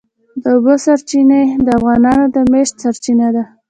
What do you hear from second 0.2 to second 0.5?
د